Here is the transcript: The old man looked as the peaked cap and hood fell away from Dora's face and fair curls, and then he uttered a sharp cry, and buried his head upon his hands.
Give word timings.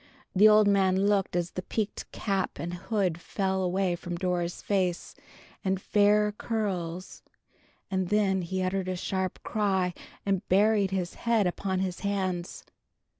The 0.35 0.49
old 0.49 0.67
man 0.67 1.05
looked 1.05 1.35
as 1.35 1.51
the 1.51 1.61
peaked 1.61 2.11
cap 2.11 2.57
and 2.57 2.73
hood 2.73 3.21
fell 3.21 3.61
away 3.61 3.95
from 3.95 4.15
Dora's 4.17 4.59
face 4.63 5.13
and 5.63 5.79
fair 5.79 6.31
curls, 6.31 7.21
and 7.91 8.09
then 8.09 8.41
he 8.41 8.63
uttered 8.63 8.89
a 8.89 8.95
sharp 8.95 9.37
cry, 9.43 9.93
and 10.25 10.41
buried 10.49 10.89
his 10.89 11.13
head 11.29 11.45
upon 11.45 11.81
his 11.81 11.99
hands. 11.99 12.65